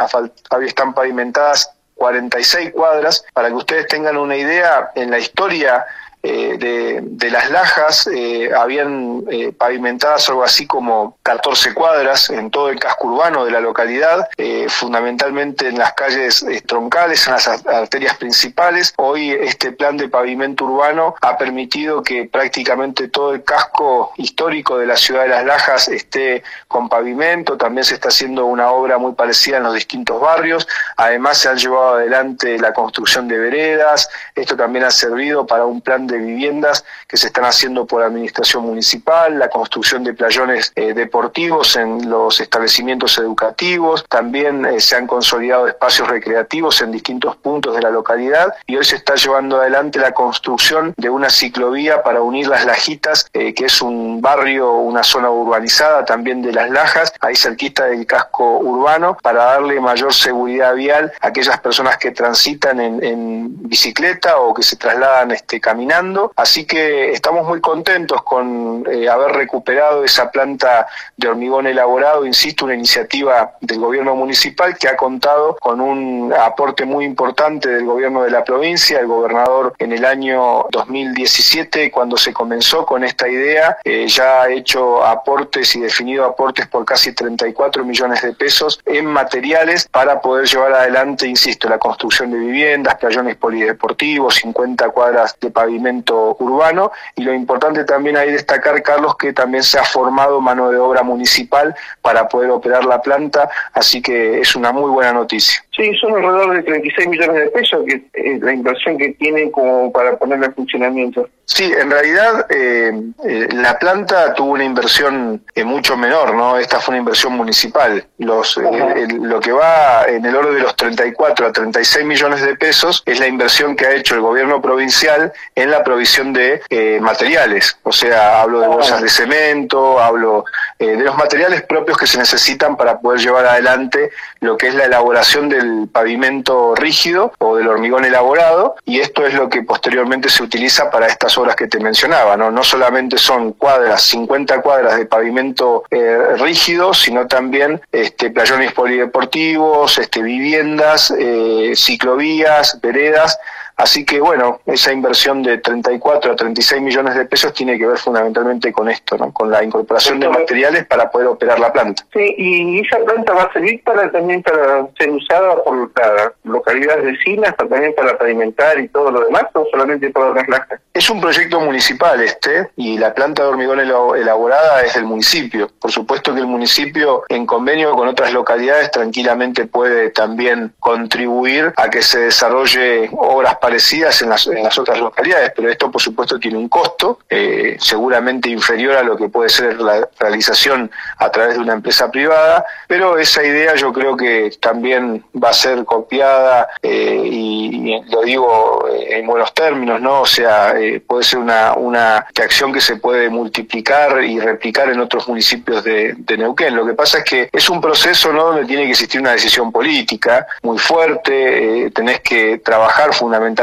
están 0.64 0.94
pavimentadas 0.94 1.72
46 1.96 2.72
cuadras, 2.72 3.24
para 3.34 3.50
que 3.50 3.54
ustedes 3.54 3.88
tengan 3.88 4.18
una 4.18 4.36
idea, 4.36 4.90
en 4.96 5.12
la 5.12 5.20
historia 5.20 5.86
eh, 6.24 6.58
de, 6.60 7.32
las 7.32 7.50
lajas 7.50 8.08
eh, 8.14 8.52
habían 8.54 9.24
eh, 9.32 9.54
pavimentadas 9.58 10.28
algo 10.28 10.44
así 10.44 10.68
como 10.68 11.18
14 11.24 11.74
cuadras 11.74 12.30
en 12.30 12.52
todo 12.52 12.70
el 12.70 12.78
casco 12.78 13.08
urbano 13.08 13.46
de 13.46 13.52
la 13.52 13.62
localidad, 13.62 14.28
fundamentalmente 14.68 15.70
en 15.70 15.78
las 15.78 15.94
calles 15.94 16.46
troncales, 16.66 17.26
en 17.26 17.34
las 17.34 17.48
arterias 17.48 18.18
principales. 18.18 18.94
Hoy 18.98 19.32
este 19.32 19.72
plan 19.72 19.96
de 19.96 20.10
pavimento 20.10 20.66
urbano 20.66 21.16
ha 21.22 21.38
permitido 21.38 22.04
que 22.04 22.26
prácticamente 22.26 23.08
todo 23.08 23.34
el 23.34 23.44
casco 23.46 24.12
histórico 24.18 24.78
de 24.78 24.88
la 24.88 24.98
ciudad 24.98 25.24
de 25.24 25.30
las 25.30 25.46
lajas 25.46 25.88
esté 25.88 26.44
con 26.68 26.90
pavimento, 26.90 27.56
también 27.56 27.86
se 27.86 27.94
está 27.94 28.10
haciendo 28.10 28.46
una 28.46 28.72
obra 28.72 28.98
muy 28.98 29.14
parecida 29.14 29.58
en 29.58 29.64
los 29.64 29.74
distintos 29.74 30.20
barrios, 30.20 30.68
además 30.98 31.38
se 31.38 31.48
han 31.48 31.58
llevado 31.58 31.96
adelante 31.96 32.60
la 32.60 32.74
construcción 32.74 33.30
de 33.30 33.38
veredas, 33.38 34.10
esto 34.36 34.58
también 34.58 34.84
ha 34.84 34.92
servido 34.92 35.46
para 35.48 35.66
un 35.66 35.82
plan 35.82 36.08
de 36.08 36.11
de 36.12 36.18
viviendas 36.18 36.86
que 37.08 37.18
se 37.18 37.28
están 37.28 37.46
haciendo 37.46 37.86
por 37.86 38.04
administración 38.04 38.64
municipal, 38.64 39.40
la 39.40 39.50
construcción 39.50 40.04
de 40.04 40.14
playones 40.14 40.72
eh, 40.76 40.94
deportivos 40.94 41.76
en 41.76 42.10
los 42.10 42.40
establecimientos 42.40 43.18
educativos, 43.18 44.06
también 44.08 44.66
eh, 44.66 44.80
se 44.80 44.96
han 44.96 45.08
consolidado 45.08 45.68
espacios 45.68 46.08
recreativos 46.08 46.82
en 46.82 46.92
distintos 46.92 47.36
puntos 47.38 47.76
de 47.76 47.82
la 47.82 47.90
localidad 47.90 48.54
y 48.68 48.76
hoy 48.76 48.84
se 48.84 48.98
está 48.98 49.16
llevando 49.16 49.60
adelante 49.60 50.00
la 50.00 50.12
construcción 50.12 50.94
de 50.98 51.10
una 51.10 51.30
ciclovía 51.30 52.04
para 52.04 52.22
unir 52.22 52.48
las 52.48 52.66
Lajitas, 52.66 53.28
eh, 53.34 53.54
que 53.54 53.66
es 53.66 53.82
un 53.82 54.22
barrio, 54.22 54.74
una 54.74 55.04
zona 55.04 55.30
urbanizada 55.30 56.06
también 56.06 56.42
de 56.42 56.52
las 56.52 56.70
Lajas, 56.70 57.14
ahí 57.22 57.36
cerquita 57.36 57.86
del 57.86 58.06
casco 58.06 58.60
urbano, 58.60 59.18
para 59.22 59.46
darle 59.46 59.80
mayor 59.80 60.14
seguridad 60.14 60.76
vial 60.76 61.12
a 61.22 61.28
aquellas 61.28 61.60
personas 61.60 61.98
que 61.98 62.12
transitan 62.12 62.80
en, 62.80 63.04
en 63.04 63.68
bicicleta 63.68 64.38
o 64.38 64.54
que 64.54 64.64
se 64.64 64.76
trasladan 64.76 65.32
este, 65.32 65.60
caminando 65.60 66.01
así 66.36 66.66
que 66.66 67.12
estamos 67.12 67.48
muy 67.48 67.62
contentos 67.62 68.24
con 68.24 68.84
eh, 68.92 69.08
haber 69.08 69.34
recuperado 69.34 70.04
esa 70.04 70.32
planta 70.32 70.88
de 71.16 71.28
hormigón 71.28 71.68
elaborado, 71.68 72.26
insisto, 72.26 72.66
una 72.66 72.74
iniciativa 72.74 73.54
del 73.62 73.80
gobierno 73.80 74.16
municipal 74.16 74.78
que 74.78 74.88
ha 74.88 74.96
contado 74.96 75.58
con 75.60 75.80
un 75.80 76.34
aporte 76.34 76.86
muy 76.86 77.06
importante 77.06 77.70
del 77.70 77.86
gobierno 77.86 78.24
de 78.24 78.32
la 78.32 78.44
provincia, 78.44 79.00
el 79.00 79.08
gobernador 79.08 79.74
en 79.78 79.92
el 79.92 80.06
año 80.06 80.66
2017, 80.72 81.92
cuando 81.92 82.18
se 82.18 82.34
comenzó 82.34 82.86
con 82.86 83.04
esta 83.04 83.28
idea, 83.28 83.78
eh, 83.84 84.08
ya 84.08 84.44
ha 84.44 84.50
hecho 84.50 85.06
aportes 85.06 85.76
y 85.76 85.82
definido 85.82 86.26
aportes 86.26 86.68
por 86.68 86.84
casi 86.84 87.14
34 87.14 87.86
millones 87.86 88.22
de 88.24 88.34
pesos 88.34 88.80
en 88.86 89.06
materiales 89.06 89.88
para 89.88 90.20
poder 90.20 90.48
llevar 90.48 90.74
adelante, 90.74 91.28
insisto, 91.28 91.70
la 91.70 91.78
construcción 91.78 92.32
de 92.32 92.40
viviendas, 92.40 92.96
playones 92.96 93.36
polideportivos, 93.38 94.36
50 94.36 94.90
cuadras 94.90 95.38
de 95.40 95.52
pavimento 95.52 95.91
urbano 96.40 96.92
y 97.16 97.24
lo 97.24 97.34
importante 97.34 97.84
también 97.84 98.18
ahí 98.18 98.32
destacar, 98.32 98.82
Carlos, 98.82 99.16
que 99.18 99.34
también 99.34 99.64
se 99.64 99.80
ha 99.80 99.84
formado 99.84 100.40
mano 100.42 100.70
de 100.70 100.78
obra 100.78 101.04
municipal 101.04 101.76
para 102.02 102.28
poder 102.28 102.50
operar 102.52 102.86
la 102.86 103.02
planta, 103.02 103.50
así 103.74 104.02
que 104.02 104.40
es 104.40 104.56
una 104.56 104.72
muy 104.72 104.90
buena 104.90 105.14
noticia. 105.14 105.64
Sí, 105.74 105.96
son 105.96 106.16
alrededor 106.16 106.54
de 106.56 106.64
36 106.64 107.08
millones 107.08 107.36
de 107.36 107.48
pesos 107.48 107.86
que 107.86 108.04
es 108.14 108.42
la 108.42 108.52
inversión 108.52 108.98
que 108.98 109.10
tienen 109.14 109.52
como 109.52 109.90
para 109.92 110.18
ponerla 110.18 110.48
en 110.48 110.54
funcionamiento. 110.54 111.30
Sí, 111.46 111.72
en 111.78 111.90
realidad 111.90 112.46
eh, 112.50 112.92
eh, 113.26 113.48
la 113.54 113.80
planta 113.80 114.34
tuvo 114.34 114.52
una 114.52 114.66
inversión 114.66 115.44
eh, 115.56 115.64
mucho 115.64 115.96
menor, 115.96 116.34
¿no? 116.34 116.58
Esta 116.58 116.80
fue 116.80 116.94
una 116.94 117.00
inversión 117.00 117.34
municipal. 117.34 118.06
Los, 118.18 118.58
lo 118.58 119.40
que 119.40 119.52
va 119.54 120.06
en 120.06 120.26
el 120.26 120.36
orden 120.36 120.56
de 120.56 120.62
los 120.62 120.76
34 120.76 121.48
a 121.48 121.52
36 121.52 122.06
millones 122.06 122.42
de 122.42 122.56
pesos 122.56 123.02
es 123.06 123.20
la 123.20 123.28
inversión 123.28 123.76
que 123.76 123.86
ha 123.86 123.94
hecho 123.94 124.16
el 124.16 124.22
gobierno 124.22 124.62
provincial 124.62 125.32
en 125.56 125.72
la 125.72 125.84
provisión 125.84 126.34
de 126.34 126.62
materiales. 127.02 127.78
O 127.84 127.92
sea, 127.92 128.42
hablo 128.42 128.60
de 128.60 128.68
bolsas 128.68 129.02
de 129.02 129.10
cemento, 129.10 130.00
hablo 130.00 130.46
eh, 130.82 130.98
de 130.98 131.04
los 131.04 131.16
materiales 131.16 131.62
propios 131.62 131.96
que 131.96 132.08
se 132.08 132.18
necesitan 132.18 132.76
para 132.76 133.00
poder 133.00 133.20
llevar 133.20 133.46
adelante 133.46 134.10
lo 134.40 134.58
que 134.58 134.70
es 134.70 134.74
la 134.74 134.86
elaboración 134.86 135.48
del 135.62 135.88
pavimento 135.88 136.76
rígido 136.76 137.34
o 137.40 137.56
del 137.56 137.68
hormigón 137.68 138.06
elaborado 138.06 138.76
y 138.86 139.00
esto 139.00 139.26
es 139.26 139.34
lo 139.34 139.50
que 139.50 139.64
posteriormente 139.64 140.30
se 140.30 140.44
utiliza 140.44 140.90
para 140.90 141.08
estas 141.08 141.38
obras 141.38 141.56
que 141.56 141.68
te 141.68 141.80
mencionaba, 141.80 142.38
no, 142.38 142.52
no 142.52 142.64
solamente 142.64 143.18
son 143.18 143.54
cuadras, 143.54 144.02
50 144.04 144.62
cuadras 144.62 144.98
de 144.98 145.06
pavimento 145.06 145.84
eh, 145.90 146.36
rígido, 146.38 146.94
sino 146.94 147.28
también 147.28 147.82
este, 147.92 148.30
playones 148.32 148.74
polideportivos, 148.74 149.98
este, 149.98 150.22
viviendas, 150.22 151.14
eh, 151.18 151.74
ciclovías, 151.76 152.80
veredas, 152.82 153.38
Así 153.82 154.06
que 154.06 154.20
bueno, 154.20 154.60
esa 154.68 154.94
inversión 154.94 155.42
de 155.42 155.58
34 155.58 156.34
a 156.34 156.36
36 156.36 156.82
millones 156.84 157.16
de 157.16 157.26
pesos 157.26 157.52
tiene 157.52 157.80
que 157.80 157.88
ver 157.88 157.98
fundamentalmente 157.98 158.72
con 158.72 158.88
esto, 158.88 159.18
¿no? 159.18 159.34
con 159.34 159.50
la 159.50 159.64
incorporación 159.64 160.20
de 160.20 160.30
materiales 160.30 160.86
para 160.86 161.10
poder 161.10 161.28
operar 161.28 161.60
la 161.60 161.74
planta. 161.74 162.06
Sí, 162.14 162.36
y 162.38 162.80
esa 162.82 163.00
planta 163.00 163.34
va 163.34 163.44
a 163.44 163.54
servir 163.54 163.84
para 163.84 164.12
también 164.12 164.44
para 164.44 164.88
ser 165.00 165.10
usada 165.10 165.64
por 165.64 165.92
las 165.96 166.32
localidades 166.44 167.06
vecinas, 167.06 167.56
también 167.58 167.96
para 167.96 168.16
pavimentar 168.20 168.80
y 168.80 168.88
todo 168.88 169.10
lo 169.10 169.26
demás, 169.26 169.46
o 169.54 169.66
solamente 169.72 170.12
para 170.12 170.30
las 170.30 170.48
lajas. 170.48 170.80
Es 170.94 171.10
un 171.10 171.20
proyecto 171.20 171.60
municipal 171.60 172.22
este, 172.22 172.70
y 172.76 173.00
la 173.00 173.16
planta 173.16 173.42
de 173.42 173.50
hormigón 173.50 173.80
elaborada 173.80 174.82
es 174.84 174.94
del 174.94 175.06
municipio. 175.06 175.70
Por 175.80 175.92
supuesto 175.92 176.36
que 176.36 176.42
el 176.42 176.48
municipio, 176.48 177.24
en 177.30 177.48
convenio 177.48 177.94
con 177.94 178.08
otras 178.08 178.32
localidades, 178.32 178.92
tranquilamente 178.92 179.66
puede 179.66 180.12
también 180.12 180.74
contribuir 180.80 181.74
a 181.78 181.90
que 181.90 182.04
se 182.04 182.20
desarrolle 182.20 183.10
obras 183.14 183.56
para 183.58 183.71
en 183.72 184.30
las, 184.30 184.48
en 184.48 184.64
las 184.64 184.78
otras 184.78 185.00
localidades, 185.00 185.52
pero 185.56 185.70
esto 185.70 185.92
por 185.92 186.02
supuesto 186.02 186.40
tiene 186.40 186.58
un 186.58 186.70
costo, 186.70 187.20
eh, 187.30 187.78
seguramente 187.80 188.50
inferior 188.50 188.96
a 188.96 189.04
lo 189.04 189.16
que 189.16 189.30
puede 189.30 189.50
ser 189.50 189.80
la 189.80 190.08
realización 190.20 190.92
a 191.18 191.30
través 191.30 191.56
de 191.56 191.62
una 191.62 191.74
empresa 191.74 192.10
privada, 192.12 192.66
pero 192.88 193.18
esa 193.18 193.44
idea 193.44 193.76
yo 193.76 193.94
creo 193.94 194.18
que 194.18 194.52
también 194.60 195.24
va 195.42 195.50
a 195.50 195.54
ser 195.54 195.86
copiada 195.86 196.68
eh, 196.82 197.22
y, 197.24 198.02
lo 198.10 198.22
digo 198.22 198.88
eh, 198.90 199.20
en 199.20 199.28
buenos 199.28 199.54
términos, 199.54 200.02
¿no? 200.02 200.22
O 200.22 200.26
sea, 200.26 200.74
puede 201.08 201.24
ser 201.24 201.40
una, 201.40 201.74
una 201.74 202.18
acción 202.42 202.74
que 202.74 202.82
se 202.82 202.96
puede 202.98 203.30
multiplicar 203.30 204.24
y 204.24 204.40
replicar 204.40 204.90
en 204.90 205.00
otros 205.00 205.28
municipios 205.28 205.84
de, 205.84 206.14
de 206.18 206.38
Neuquén. 206.38 206.76
Lo 206.76 206.86
que 206.86 206.94
pasa 206.94 207.20
es 207.20 207.24
que 207.24 207.50
es 207.52 207.70
un 207.70 207.82
proceso, 207.82 208.32
¿no? 208.32 208.46
Donde 208.46 208.66
tiene 208.66 208.84
que 208.86 208.92
existir 208.92 209.22
una 209.22 209.32
decisión 209.32 209.72
política 209.72 210.48
muy 210.64 210.78
fuerte, 210.78 211.92
tenés 211.94 212.22
que 212.22 212.60
trabajar 212.60 213.14
fundamentalmente 213.14 213.61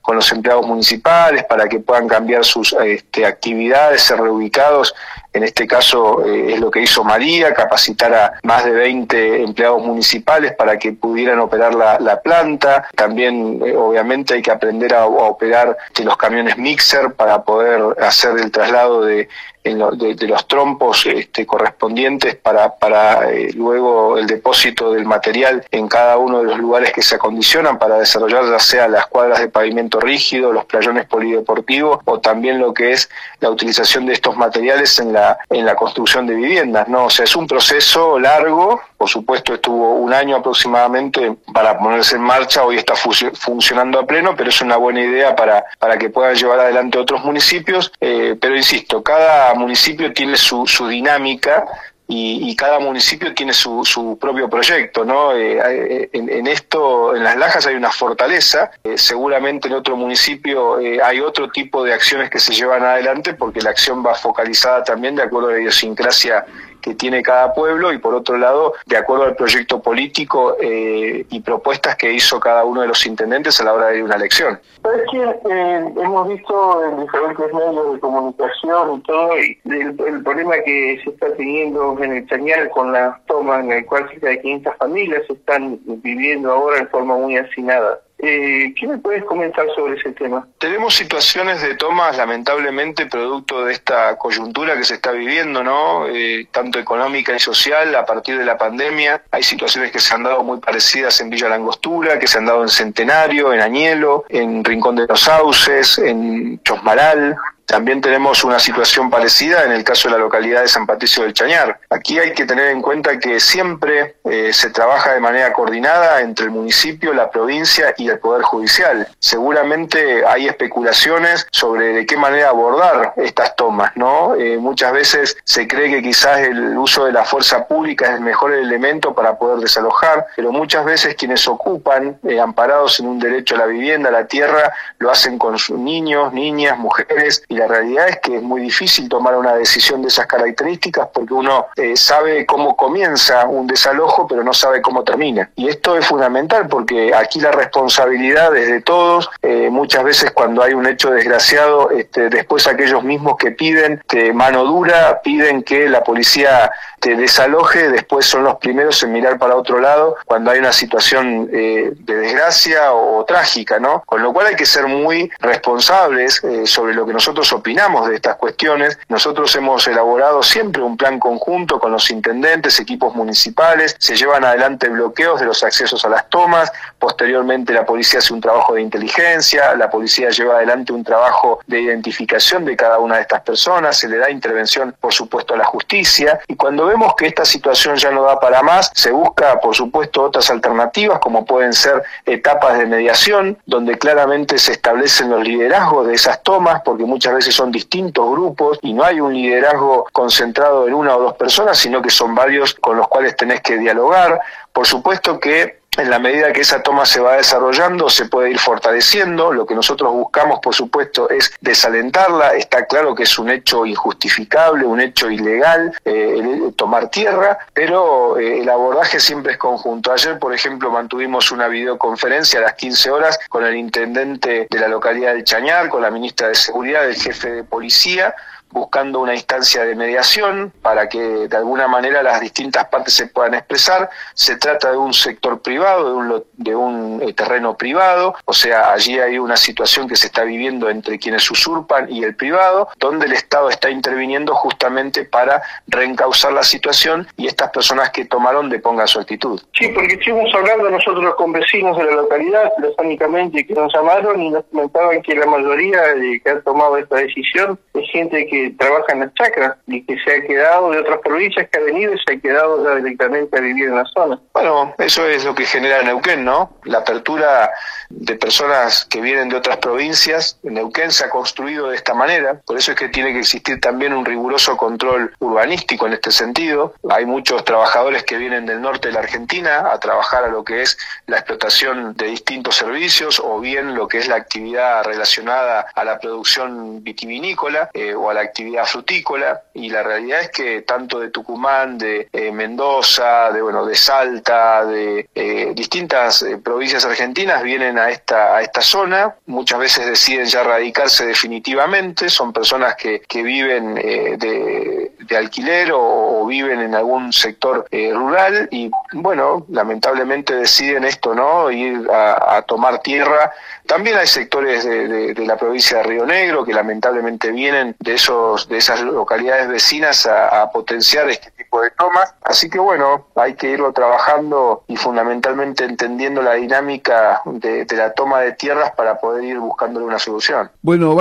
con 0.00 0.16
los 0.16 0.30
empleados 0.32 0.66
municipales 0.66 1.44
para 1.44 1.68
que 1.68 1.80
puedan 1.80 2.08
cambiar 2.08 2.44
sus 2.44 2.72
este, 2.72 3.24
actividades, 3.26 4.02
ser 4.02 4.18
reubicados. 4.18 4.94
En 5.32 5.44
este 5.44 5.66
caso 5.66 6.24
eh, 6.26 6.54
es 6.54 6.60
lo 6.60 6.70
que 6.70 6.82
hizo 6.82 7.04
María, 7.04 7.54
capacitar 7.54 8.14
a 8.14 8.34
más 8.42 8.64
de 8.64 8.72
20 8.72 9.42
empleados 9.42 9.82
municipales 9.82 10.52
para 10.52 10.78
que 10.78 10.92
pudieran 10.92 11.38
operar 11.40 11.74
la, 11.74 12.20
planta. 12.22 12.86
También 12.94 13.60
eh, 13.64 13.74
obviamente 13.74 14.34
hay 14.34 14.42
que 14.42 14.50
aprender 14.50 14.94
a, 14.94 15.06
operar 15.06 15.76
este, 15.88 16.04
los 16.04 16.16
camiones 16.16 16.58
mixer 16.58 17.14
para 17.14 17.42
poder 17.42 17.96
hacer 18.00 18.38
el 18.38 18.50
traslado 18.50 19.02
de 19.02 19.28
de, 19.64 20.26
los 20.26 20.48
trompos 20.48 21.06
este, 21.06 21.46
correspondientes 21.46 22.34
para, 22.34 22.74
para 22.74 23.30
eh, 23.30 23.52
luego 23.54 24.18
el 24.18 24.26
depósito 24.26 24.92
del 24.92 25.04
material 25.04 25.64
en 25.70 25.88
cada 25.88 26.18
uno 26.18 26.40
de 26.40 26.46
los 26.46 26.58
lugares 26.58 26.92
que 26.92 27.02
se 27.02 27.14
acondicionan 27.14 27.78
para 27.78 27.98
desarrollar 27.98 28.44
ya 28.50 28.58
sea 28.58 28.88
las 28.88 29.06
cuadras 29.06 29.40
de 29.40 29.48
pavimento 29.48 30.00
rígido, 30.00 30.52
los 30.52 30.64
playones 30.64 31.06
polideportivos 31.06 32.00
o 32.04 32.18
también 32.18 32.58
lo 32.58 32.74
que 32.74 32.92
es 32.92 33.08
la 33.40 33.50
utilización 33.50 34.06
de 34.06 34.14
estos 34.14 34.36
materiales 34.36 34.98
en 34.98 35.12
la, 35.12 35.21
en 35.48 35.64
la 35.64 35.74
construcción 35.74 36.26
de 36.26 36.34
viviendas. 36.34 36.88
¿no? 36.88 37.06
O 37.06 37.10
sea, 37.10 37.24
es 37.24 37.36
un 37.36 37.46
proceso 37.46 38.18
largo, 38.18 38.80
por 38.96 39.08
supuesto 39.08 39.54
estuvo 39.54 39.94
un 39.94 40.12
año 40.12 40.36
aproximadamente 40.36 41.36
para 41.52 41.78
ponerse 41.78 42.16
en 42.16 42.22
marcha, 42.22 42.64
hoy 42.64 42.76
está 42.76 42.94
funcionando 42.94 43.98
a 43.98 44.06
pleno, 44.06 44.34
pero 44.36 44.50
es 44.50 44.60
una 44.60 44.76
buena 44.76 45.00
idea 45.00 45.34
para, 45.34 45.64
para 45.78 45.98
que 45.98 46.10
puedan 46.10 46.34
llevar 46.34 46.60
adelante 46.60 46.98
otros 46.98 47.24
municipios, 47.24 47.92
eh, 48.00 48.36
pero 48.40 48.56
insisto, 48.56 49.02
cada 49.02 49.54
municipio 49.54 50.12
tiene 50.12 50.36
su, 50.36 50.66
su 50.66 50.86
dinámica 50.88 51.64
y, 52.08 52.54
cada 52.56 52.78
municipio 52.78 53.34
tiene 53.34 53.52
su, 53.52 53.84
su 53.84 54.18
propio 54.18 54.48
proyecto, 54.48 55.04
¿no? 55.04 55.32
Eh, 55.32 55.58
eh, 55.58 56.10
en, 56.12 56.46
esto, 56.46 57.16
en 57.16 57.24
las 57.24 57.36
lajas 57.36 57.66
hay 57.66 57.74
una 57.74 57.90
fortaleza, 57.90 58.70
eh, 58.84 58.98
seguramente 58.98 59.68
en 59.68 59.74
otro 59.74 59.96
municipio 59.96 60.76
hay 61.02 61.20
otro 61.20 61.50
tipo 61.50 61.82
de 61.84 61.94
acciones 61.94 62.28
que 62.28 62.38
se 62.38 62.52
llevan 62.52 62.82
adelante 62.82 63.34
porque 63.34 63.60
la 63.62 63.70
acción 63.70 64.04
va 64.04 64.14
focalizada 64.14 64.84
también 64.84 65.16
de 65.16 65.22
acuerdo 65.22 65.48
a 65.48 65.52
la 65.52 65.60
idiosincrasia 65.60 66.44
que 66.82 66.94
tiene 66.94 67.22
cada 67.22 67.54
pueblo 67.54 67.92
y 67.92 67.98
por 67.98 68.14
otro 68.14 68.36
lado, 68.36 68.74
de 68.86 68.96
acuerdo 68.96 69.24
al 69.24 69.36
proyecto 69.36 69.80
político 69.80 70.56
eh, 70.60 71.24
y 71.30 71.40
propuestas 71.40 71.96
que 71.96 72.12
hizo 72.12 72.38
cada 72.40 72.64
uno 72.64 72.82
de 72.82 72.88
los 72.88 73.06
intendentes 73.06 73.60
a 73.60 73.64
la 73.64 73.72
hora 73.72 73.86
de 73.88 74.02
una 74.02 74.16
elección. 74.16 74.60
Es 74.84 75.10
que 75.10 75.22
eh, 75.22 75.92
hemos 75.96 76.28
visto 76.28 76.84
en 76.84 77.00
diferentes 77.00 77.52
medios 77.54 77.94
de 77.94 78.00
comunicación 78.00 78.98
y 78.98 79.02
todo 79.02 79.38
y 79.38 79.58
el, 79.64 80.22
problema 80.22 80.54
que 80.64 81.00
se 81.04 81.10
está 81.10 81.32
teniendo 81.34 81.96
en 82.02 82.12
el 82.12 82.26
Chañar 82.28 82.68
con 82.70 82.92
la 82.92 83.20
toma 83.26 83.60
en 83.60 83.72
el 83.72 83.86
cual 83.86 84.08
cerca 84.10 84.28
de 84.28 84.40
500 84.40 84.76
familias 84.76 85.22
están 85.28 85.78
viviendo 85.84 86.52
ahora 86.52 86.78
en 86.78 86.88
forma 86.88 87.16
muy 87.16 87.36
hacinada. 87.36 88.00
Eh, 88.24 88.72
¿Qué 88.78 88.86
me 88.86 88.98
puedes 88.98 89.24
comentar 89.24 89.66
sobre 89.74 89.98
ese 89.98 90.12
tema? 90.12 90.46
Tenemos 90.58 90.94
situaciones 90.94 91.60
de 91.60 91.74
tomas, 91.74 92.16
lamentablemente, 92.16 93.06
producto 93.06 93.64
de 93.64 93.72
esta 93.72 94.16
coyuntura 94.16 94.76
que 94.76 94.84
se 94.84 94.94
está 94.94 95.10
viviendo, 95.10 95.64
¿no? 95.64 96.06
Eh, 96.06 96.46
tanto 96.52 96.78
económica 96.78 97.34
y 97.34 97.40
social, 97.40 97.92
a 97.96 98.06
partir 98.06 98.38
de 98.38 98.44
la 98.44 98.56
pandemia. 98.56 99.24
Hay 99.32 99.42
situaciones 99.42 99.90
que 99.90 99.98
se 99.98 100.14
han 100.14 100.22
dado 100.22 100.44
muy 100.44 100.60
parecidas 100.60 101.20
en 101.20 101.30
Villa 101.30 101.48
Langostura, 101.48 102.20
que 102.20 102.28
se 102.28 102.38
han 102.38 102.46
dado 102.46 102.62
en 102.62 102.68
Centenario, 102.68 103.52
en 103.52 103.60
Añelo, 103.60 104.24
en 104.28 104.62
Rincón 104.62 104.94
de 104.94 105.08
los 105.08 105.20
Sauces, 105.20 105.98
en 105.98 106.62
Chosmaral, 106.62 107.36
también 107.72 108.02
tenemos 108.02 108.44
una 108.44 108.58
situación 108.58 109.08
parecida 109.08 109.64
en 109.64 109.72
el 109.72 109.82
caso 109.82 110.06
de 110.06 110.12
la 110.12 110.20
localidad 110.20 110.60
de 110.60 110.68
San 110.68 110.86
Patricio 110.86 111.22
del 111.22 111.32
Chañar. 111.32 111.80
Aquí 111.88 112.18
hay 112.18 112.34
que 112.34 112.44
tener 112.44 112.68
en 112.68 112.82
cuenta 112.82 113.18
que 113.18 113.40
siempre 113.40 114.16
eh, 114.24 114.52
se 114.52 114.68
trabaja 114.68 115.14
de 115.14 115.20
manera 115.20 115.54
coordinada 115.54 116.20
entre 116.20 116.44
el 116.44 116.50
municipio, 116.50 117.14
la 117.14 117.30
provincia 117.30 117.94
y 117.96 118.10
el 118.10 118.18
Poder 118.18 118.42
Judicial. 118.42 119.08
Seguramente 119.18 120.22
hay 120.26 120.48
especulaciones 120.48 121.46
sobre 121.50 121.94
de 121.94 122.04
qué 122.04 122.18
manera 122.18 122.50
abordar 122.50 123.14
estas 123.16 123.56
tomas, 123.56 123.92
¿no? 123.96 124.34
Eh, 124.34 124.58
muchas 124.58 124.92
veces 124.92 125.38
se 125.44 125.66
cree 125.66 125.90
que 125.90 126.02
quizás 126.02 126.40
el 126.40 126.76
uso 126.76 127.06
de 127.06 127.12
la 127.12 127.24
fuerza 127.24 127.66
pública 127.66 128.04
es 128.04 128.16
el 128.16 128.20
mejor 128.20 128.52
elemento 128.52 129.14
para 129.14 129.38
poder 129.38 129.60
desalojar, 129.60 130.26
pero 130.36 130.52
muchas 130.52 130.84
veces 130.84 131.14
quienes 131.14 131.48
ocupan, 131.48 132.18
eh, 132.28 132.38
amparados 132.38 133.00
en 133.00 133.06
un 133.06 133.18
derecho 133.18 133.54
a 133.54 133.60
la 133.60 133.66
vivienda, 133.66 134.10
a 134.10 134.12
la 134.12 134.26
tierra, 134.26 134.74
lo 134.98 135.10
hacen 135.10 135.38
con 135.38 135.58
sus 135.58 135.78
niños, 135.78 136.34
niñas, 136.34 136.76
mujeres 136.76 137.42
y 137.48 137.61
la 137.62 137.68
realidad 137.68 138.08
es 138.08 138.18
que 138.18 138.36
es 138.36 138.42
muy 138.42 138.60
difícil 138.60 139.08
tomar 139.08 139.36
una 139.36 139.54
decisión 139.54 140.02
de 140.02 140.08
esas 140.08 140.26
características 140.26 141.08
porque 141.12 141.32
uno 141.32 141.66
eh, 141.76 141.96
sabe 141.96 142.44
cómo 142.44 142.76
comienza 142.76 143.46
un 143.46 143.66
desalojo 143.66 144.26
pero 144.26 144.42
no 144.42 144.52
sabe 144.52 144.82
cómo 144.82 145.04
termina. 145.04 145.48
Y 145.54 145.68
esto 145.68 145.96
es 145.96 146.06
fundamental 146.06 146.66
porque 146.68 147.14
aquí 147.14 147.40
la 147.40 147.52
responsabilidad 147.52 148.56
es 148.56 148.68
de 148.68 148.80
todos. 148.80 149.30
Eh, 149.42 149.68
muchas 149.70 150.02
veces 150.02 150.32
cuando 150.32 150.62
hay 150.62 150.74
un 150.74 150.86
hecho 150.86 151.10
desgraciado, 151.10 151.90
este, 151.90 152.28
después 152.30 152.66
aquellos 152.66 153.04
mismos 153.04 153.36
que 153.36 153.52
piden 153.52 154.02
que 154.08 154.32
mano 154.32 154.64
dura, 154.64 155.20
piden 155.22 155.62
que 155.62 155.88
la 155.88 156.02
policía 156.02 156.70
desaloje, 157.10 157.90
después 157.90 158.26
son 158.26 158.44
los 158.44 158.56
primeros 158.56 159.02
en 159.02 159.12
mirar 159.12 159.38
para 159.38 159.56
otro 159.56 159.80
lado 159.80 160.16
cuando 160.24 160.50
hay 160.50 160.58
una 160.58 160.72
situación 160.72 161.48
eh, 161.52 161.92
de 161.96 162.14
desgracia 162.16 162.92
o, 162.92 163.24
trágica, 163.24 163.78
¿no? 163.78 164.02
Con 164.06 164.22
lo 164.22 164.32
cual 164.32 164.48
hay 164.48 164.56
que 164.56 164.66
ser 164.66 164.86
muy 164.86 165.30
responsables 165.38 166.42
sobre 166.64 166.92
lo 166.92 167.06
que 167.06 167.12
nosotros 167.12 167.52
opinamos 167.52 168.08
de 168.08 168.16
estas 168.16 168.36
cuestiones. 168.36 168.98
Nosotros 169.08 169.54
hemos 169.54 169.86
elaborado 169.86 170.42
siempre 170.42 170.82
un 170.82 170.96
plan 170.96 171.18
conjunto 171.18 171.78
con 171.78 171.92
los 171.92 172.10
intendentes, 172.10 172.80
equipos 172.80 173.14
municipales, 173.14 173.96
se 173.98 174.16
llevan 174.16 174.44
adelante 174.44 174.88
bloqueos 174.88 175.40
de 175.40 175.46
los 175.46 175.62
accesos 175.62 176.04
a 176.04 176.08
las 176.08 176.28
tomas, 176.28 176.72
posteriormente 176.98 177.72
la 177.72 177.84
policía 177.84 178.18
hace 178.18 178.32
un 178.32 178.40
trabajo 178.40 178.74
de 178.74 178.82
inteligencia, 178.82 179.74
la 179.76 179.90
policía 179.90 180.30
lleva 180.30 180.56
adelante 180.56 180.92
un 180.92 181.04
trabajo 181.04 181.60
de 181.66 181.80
identificación 181.80 182.64
de 182.64 182.76
cada 182.76 182.98
una 182.98 183.16
de 183.16 183.22
estas 183.22 183.42
personas, 183.42 183.98
se 183.98 184.08
le 184.08 184.18
da 184.18 184.30
intervención, 184.30 184.94
por 185.00 185.12
supuesto, 185.12 185.54
a 185.54 185.56
la 185.56 185.64
justicia, 185.64 186.40
y 186.48 186.56
cuando 186.56 186.91
vemos 186.92 187.14
que 187.16 187.26
esta 187.26 187.46
situación 187.46 187.96
ya 187.96 188.10
no 188.10 188.22
da 188.22 188.38
para 188.38 188.62
más, 188.62 188.90
se 188.94 189.10
busca, 189.10 189.58
por 189.60 189.74
supuesto, 189.74 190.22
otras 190.22 190.50
alternativas, 190.50 191.20
como 191.20 191.46
pueden 191.46 191.72
ser 191.72 192.02
etapas 192.26 192.78
de 192.78 192.86
mediación, 192.86 193.56
donde 193.64 193.96
claramente 193.96 194.58
se 194.58 194.72
establecen 194.72 195.30
los 195.30 195.42
liderazgos 195.42 196.06
de 196.06 196.14
esas 196.14 196.42
tomas, 196.42 196.82
porque 196.84 197.04
muchas 197.04 197.34
veces 197.34 197.54
son 197.54 197.72
distintos 197.72 198.30
grupos 198.30 198.78
y 198.82 198.92
no 198.92 199.04
hay 199.04 199.20
un 199.20 199.32
liderazgo 199.32 200.06
concentrado 200.12 200.86
en 200.86 200.92
una 200.92 201.16
o 201.16 201.20
dos 201.22 201.34
personas, 201.34 201.78
sino 201.78 202.02
que 202.02 202.10
son 202.10 202.34
varios 202.34 202.74
con 202.74 202.98
los 202.98 203.08
cuales 203.08 203.36
tenés 203.36 203.62
que 203.62 203.78
dialogar. 203.78 204.40
Por 204.72 204.86
supuesto 204.86 205.40
que 205.40 205.81
en 205.98 206.08
la 206.08 206.18
medida 206.18 206.52
que 206.52 206.62
esa 206.62 206.82
toma 206.82 207.04
se 207.04 207.20
va 207.20 207.36
desarrollando, 207.36 208.08
se 208.08 208.24
puede 208.24 208.50
ir 208.50 208.58
fortaleciendo. 208.58 209.52
Lo 209.52 209.66
que 209.66 209.74
nosotros 209.74 210.10
buscamos, 210.12 210.58
por 210.60 210.74
supuesto, 210.74 211.28
es 211.28 211.52
desalentarla. 211.60 212.54
Está 212.54 212.86
claro 212.86 213.14
que 213.14 213.24
es 213.24 213.38
un 213.38 213.50
hecho 213.50 213.84
injustificable, 213.84 214.86
un 214.86 215.00
hecho 215.00 215.30
ilegal 215.30 215.92
eh, 216.04 216.72
tomar 216.76 217.10
tierra, 217.10 217.58
pero 217.74 218.38
eh, 218.38 218.60
el 218.60 218.68
abordaje 218.70 219.20
siempre 219.20 219.52
es 219.52 219.58
conjunto. 219.58 220.12
Ayer, 220.12 220.38
por 220.38 220.54
ejemplo, 220.54 220.90
mantuvimos 220.90 221.52
una 221.52 221.68
videoconferencia 221.68 222.60
a 222.60 222.62
las 222.62 222.74
15 222.74 223.10
horas 223.10 223.38
con 223.50 223.64
el 223.64 223.76
intendente 223.76 224.66
de 224.70 224.78
la 224.78 224.88
localidad 224.88 225.34
de 225.34 225.44
Chañar, 225.44 225.90
con 225.90 226.00
la 226.00 226.10
ministra 226.10 226.48
de 226.48 226.54
Seguridad, 226.54 227.06
el 227.06 227.16
jefe 227.16 227.50
de 227.50 227.64
policía, 227.64 228.34
buscando 228.72 229.20
una 229.20 229.34
instancia 229.34 229.84
de 229.84 229.94
mediación 229.94 230.72
para 230.82 231.08
que 231.08 231.18
de 231.18 231.56
alguna 231.56 231.88
manera 231.88 232.22
las 232.22 232.40
distintas 232.40 232.86
partes 232.86 233.14
se 233.14 233.26
puedan 233.26 233.54
expresar. 233.54 234.10
Se 234.34 234.56
trata 234.56 234.90
de 234.90 234.96
un 234.96 235.12
sector 235.12 235.60
privado, 235.60 236.08
de 236.08 236.14
un, 236.14 236.44
de 236.54 236.74
un 236.74 237.22
eh, 237.22 237.32
terreno 237.32 237.76
privado, 237.76 238.34
o 238.44 238.52
sea, 238.52 238.92
allí 238.92 239.18
hay 239.18 239.38
una 239.38 239.56
situación 239.56 240.08
que 240.08 240.16
se 240.16 240.26
está 240.26 240.44
viviendo 240.44 240.88
entre 240.88 241.18
quienes 241.18 241.50
usurpan 241.50 242.10
y 242.10 242.24
el 242.24 242.34
privado, 242.34 242.88
donde 242.98 243.26
el 243.26 243.32
Estado 243.32 243.68
está 243.68 243.90
interviniendo 243.90 244.54
justamente 244.54 245.24
para 245.24 245.62
reencauzar 245.86 246.52
la 246.52 246.62
situación 246.62 247.26
y 247.36 247.46
estas 247.46 247.70
personas 247.70 248.10
que 248.10 248.24
tomaron 248.24 248.68
depongan 248.68 249.06
su 249.06 249.20
actitud. 249.20 249.60
Sí, 249.74 249.88
porque 249.88 250.14
estuvimos 250.14 250.52
hablando 250.54 250.90
nosotros 250.90 251.34
con 251.36 251.52
vecinos 251.52 251.96
de 251.98 252.04
la 252.04 252.12
localidad, 252.12 252.72
telefónicamente, 252.76 253.66
que 253.66 253.74
nos 253.74 253.92
llamaron 253.92 254.40
y 254.40 254.50
nos 254.50 254.64
comentaban 254.64 255.22
que 255.22 255.34
la 255.34 255.46
mayoría 255.46 256.02
de 256.14 256.40
que 256.40 256.50
ha 256.50 256.60
tomado 256.60 256.96
esta 256.96 257.16
decisión 257.16 257.78
es 257.94 258.10
gente 258.10 258.46
que 258.46 258.74
trabaja 258.78 259.12
en 259.12 259.20
las 259.20 259.34
chacras 259.34 259.76
y 259.86 260.02
que 260.04 260.16
se 260.18 260.30
ha 260.34 260.46
quedado 260.46 260.90
de 260.90 260.98
otras 260.98 261.20
provincias 261.20 261.68
que 261.70 261.78
ha 261.78 261.82
venido 261.82 262.14
y 262.14 262.18
se 262.18 262.34
ha 262.34 262.40
quedado 262.40 262.84
ya 262.84 262.96
directamente 262.96 263.58
a 263.58 263.60
vivir 263.60 263.86
en 263.86 263.96
la 263.96 264.04
zona. 264.06 264.40
Bueno, 264.54 264.94
eso 264.98 265.26
es 265.26 265.44
lo 265.44 265.54
que 265.54 265.66
genera 265.66 266.02
Neuquén, 266.02 266.44
¿no? 266.44 266.76
La 266.84 266.98
apertura 266.98 267.70
de 268.08 268.34
personas 268.36 269.04
que 269.04 269.20
vienen 269.20 269.48
de 269.48 269.56
otras 269.56 269.76
provincias. 269.78 270.58
Neuquén 270.62 271.10
se 271.10 271.24
ha 271.24 271.30
construido 271.30 271.90
de 271.90 271.96
esta 271.96 272.14
manera, 272.14 272.60
por 272.66 272.78
eso 272.78 272.92
es 272.92 272.98
que 272.98 273.08
tiene 273.08 273.32
que 273.32 273.40
existir 273.40 273.80
también 273.80 274.12
un 274.12 274.24
riguroso 274.24 274.76
control 274.76 275.34
urbanístico 275.40 276.06
en 276.06 276.14
este 276.14 276.30
sentido. 276.30 276.94
Hay 277.10 277.26
muchos 277.26 277.64
trabajadores 277.64 278.24
que 278.24 278.36
vienen 278.36 278.66
del 278.66 278.80
norte 278.80 279.08
de 279.08 279.14
la 279.14 279.20
Argentina 279.20 279.92
a 279.92 279.98
trabajar 280.00 280.44
a 280.44 280.48
lo 280.48 280.64
que 280.64 280.82
es 280.82 280.98
la 281.26 281.38
explotación 281.38 282.14
de 282.16 282.26
distintos 282.26 282.76
servicios 282.76 283.40
o 283.40 283.60
bien 283.60 283.94
lo 283.94 284.08
que 284.08 284.18
es 284.18 284.28
la 284.28 284.36
actividad 284.36 285.04
relacionada 285.04 285.86
a 285.94 286.04
la 286.04 286.18
producción 286.18 287.02
vitivinícola 287.02 287.81
eh, 287.92 288.14
o 288.14 288.30
a 288.30 288.34
la 288.34 288.40
actividad 288.40 288.84
frutícola 288.84 289.62
y 289.74 289.88
la 289.88 290.02
realidad 290.02 290.42
es 290.42 290.50
que 290.50 290.82
tanto 290.82 291.18
de 291.20 291.30
Tucumán, 291.30 291.98
de 291.98 292.28
eh, 292.32 292.52
Mendoza, 292.52 293.50
de 293.52 293.62
bueno, 293.62 293.84
de 293.84 293.94
Salta, 293.94 294.84
de 294.84 295.28
eh, 295.34 295.72
distintas 295.74 296.44
provincias 296.62 297.04
argentinas 297.04 297.62
vienen 297.62 297.98
a 297.98 298.10
esta, 298.10 298.56
a 298.56 298.62
esta 298.62 298.80
zona, 298.80 299.34
muchas 299.46 299.78
veces 299.78 300.06
deciden 300.06 300.46
ya 300.46 300.62
radicarse 300.62 301.26
definitivamente, 301.26 302.28
son 302.28 302.52
personas 302.52 302.96
que, 302.96 303.20
que 303.20 303.42
viven 303.42 303.94
de, 303.94 305.01
de, 305.28 305.36
alquiler 305.36 305.90
o, 305.94 306.44
viven 306.46 306.80
en 306.80 306.94
algún 306.94 307.32
sector 307.32 307.86
eh, 307.90 308.12
rural 308.12 308.68
y 308.70 308.90
bueno, 309.12 309.64
lamentablemente 309.70 310.54
deciden 310.54 311.04
esto, 311.04 311.34
¿no? 311.34 311.70
Ir 311.70 312.08
a, 312.12 312.62
tomar 312.62 313.00
tierra. 313.00 313.52
También 313.86 314.16
hay 314.16 314.26
sectores 314.26 314.84
de, 314.84 315.34
de, 315.34 315.46
la 315.46 315.56
provincia 315.56 315.98
de 315.98 316.04
Río 316.04 316.26
Negro 316.26 316.64
que 316.64 316.72
lamentablemente 316.72 317.50
vienen 317.50 317.96
de 317.98 318.14
esos 318.14 318.68
de 318.68 318.78
esas 318.78 319.00
localidades 319.02 319.68
vecinas 319.68 320.26
a, 320.26 320.62
a 320.62 320.70
potenciar 320.70 321.28
este 321.30 321.50
tipo 321.52 321.80
de 321.80 321.90
tomas. 321.90 322.34
Así 322.42 322.68
que 322.68 322.78
bueno, 322.78 323.26
hay 323.34 323.54
que 323.54 323.70
irlo 323.70 323.92
trabajando 323.92 324.84
y 324.88 324.96
fundamentalmente 324.96 325.84
entendiendo 325.84 326.42
la 326.42 326.54
dinámica 326.54 327.42
de, 327.46 327.86
la 327.90 328.12
toma 328.12 328.40
de 328.40 328.52
tierras 328.52 328.92
para 328.92 329.18
poder 329.18 329.44
ir 329.44 329.58
buscándole 329.58 330.06
una 330.06 330.18
solución. 330.18 330.70
Bueno, 330.82 331.14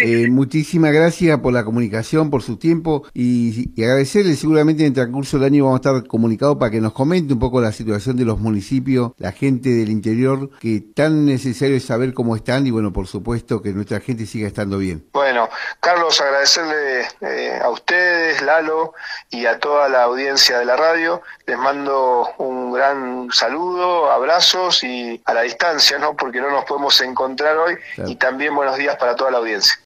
Eh, 0.00 0.28
muchísimas 0.30 0.92
gracias 0.92 1.38
por 1.40 1.52
la 1.52 1.64
comunicación, 1.64 2.30
por 2.30 2.42
su 2.42 2.56
tiempo 2.56 3.04
y, 3.14 3.70
y, 3.74 3.84
agradecerle 3.84 4.36
seguramente 4.36 4.82
en 4.82 4.88
el 4.88 4.94
transcurso 4.94 5.38
del 5.38 5.46
año 5.46 5.64
vamos 5.64 5.80
a 5.84 5.90
estar 5.90 6.06
comunicados 6.06 6.56
para 6.56 6.70
que 6.70 6.80
nos 6.80 6.92
comente 6.92 7.32
un 7.32 7.40
poco 7.40 7.60
la 7.60 7.72
situación 7.72 8.16
de 8.16 8.24
los 8.24 8.38
municipios, 8.38 9.12
la 9.18 9.32
gente 9.32 9.70
del 9.70 9.90
interior, 9.90 10.50
que 10.60 10.80
tan 10.94 11.26
necesario 11.26 11.76
es 11.76 11.84
saber 11.84 12.14
cómo 12.14 12.36
están 12.36 12.66
y 12.66 12.70
bueno, 12.70 12.92
por 12.92 13.06
supuesto 13.06 13.60
que 13.62 13.72
nuestra 13.72 14.00
gente 14.00 14.26
siga 14.26 14.46
estando 14.46 14.78
bien. 14.78 15.06
Bueno, 15.12 15.48
Carlos, 15.80 16.20
agradecerle 16.20 17.06
eh, 17.20 17.58
a 17.62 17.70
ustedes, 17.70 18.42
Lalo, 18.42 18.94
y 19.30 19.46
a 19.46 19.58
toda 19.58 19.88
la 19.88 20.04
audiencia 20.04 20.58
de 20.58 20.64
la 20.64 20.76
radio. 20.76 21.22
Les 21.46 21.58
mando 21.58 22.28
un 22.38 22.72
gran 22.72 23.28
saludo, 23.32 24.10
abrazos 24.10 24.82
y 24.84 25.20
a 25.24 25.34
la 25.34 25.42
distancia, 25.42 25.98
¿no? 25.98 26.16
Porque 26.16 26.40
no 26.40 26.50
nos 26.50 26.64
podemos 26.64 27.00
encontrar 27.00 27.56
hoy 27.56 27.76
claro. 27.94 28.10
y 28.10 28.16
también 28.16 28.54
buenos 28.54 28.76
días 28.76 28.96
para 28.96 29.16
toda 29.16 29.30
la 29.30 29.38
audiencia. 29.38 29.78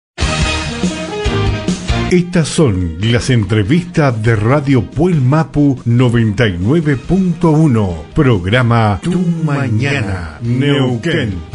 Estas 2.11 2.49
son 2.49 2.97
las 2.99 3.29
entrevistas 3.29 4.21
de 4.21 4.35
Radio 4.35 4.83
Puel 4.83 5.21
Mapu 5.21 5.79
99.1, 5.85 8.03
programa 8.13 8.99
Tu 9.01 9.17
Mañana, 9.45 10.37
Neuquén. 10.41 11.50